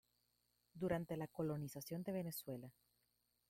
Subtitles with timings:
[0.73, 2.73] Durante la colonización de Venezuela.